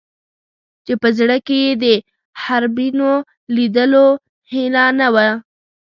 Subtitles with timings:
[0.85, 1.85] چې په زړه کې یې د
[2.41, 3.13] حرمینو
[3.55, 4.07] لیدلو
[4.51, 5.31] هیله نه وي.